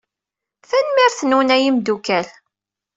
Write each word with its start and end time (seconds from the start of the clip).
Tanemmirt-nwen 0.69 1.49
a 1.55 1.57
imeddukal. 1.67 2.27